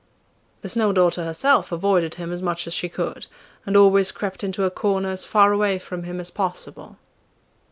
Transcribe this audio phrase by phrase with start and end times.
[0.61, 3.27] The Snow daughter herself avoided him as much as she could,
[3.67, 6.97] and always crept into a corner as far away from him as possible.